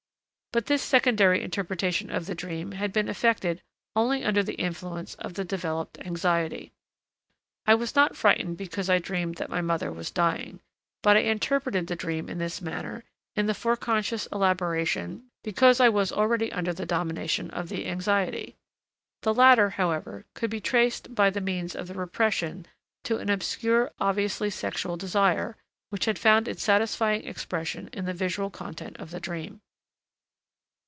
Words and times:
But 0.53 0.65
this 0.65 0.83
secondary 0.83 1.41
interpretation 1.43 2.11
of 2.11 2.25
the 2.25 2.35
dream 2.35 2.73
had 2.73 2.91
been 2.91 3.07
effected 3.07 3.61
only 3.95 4.21
under 4.25 4.43
the 4.43 4.55
influence 4.59 5.15
of 5.15 5.35
the 5.35 5.45
developed 5.45 5.97
anxiety. 5.99 6.73
I 7.65 7.73
was 7.75 7.95
not 7.95 8.17
frightened 8.17 8.57
because 8.57 8.89
I 8.89 8.99
dreamed 8.99 9.35
that 9.35 9.49
my 9.49 9.61
mother 9.61 9.93
was 9.93 10.11
dying, 10.11 10.59
but 11.01 11.15
I 11.15 11.21
interpreted 11.21 11.87
the 11.87 11.95
dream 11.95 12.27
in 12.27 12.37
this 12.37 12.61
manner 12.61 13.05
in 13.33 13.45
the 13.45 13.53
foreconscious 13.53 14.27
elaboration 14.33 15.31
because 15.41 15.79
I 15.79 15.87
was 15.87 16.11
already 16.11 16.51
under 16.51 16.73
the 16.73 16.85
domination 16.85 17.49
of 17.51 17.69
the 17.69 17.87
anxiety. 17.87 18.57
The 19.21 19.33
latter, 19.33 19.69
however, 19.69 20.25
could 20.33 20.49
be 20.49 20.59
traced 20.59 21.15
by 21.15 21.29
means 21.31 21.75
of 21.77 21.87
the 21.87 21.93
repression 21.93 22.67
to 23.05 23.19
an 23.19 23.29
obscure 23.29 23.91
obviously 24.01 24.49
sexual 24.49 24.97
desire, 24.97 25.55
which 25.91 26.03
had 26.03 26.19
found 26.19 26.49
its 26.49 26.61
satisfying 26.61 27.25
expression 27.25 27.89
in 27.93 28.03
the 28.03 28.13
visual 28.13 28.49
content 28.49 28.97
of 28.97 29.11
the 29.11 29.21
dream. 29.21 29.61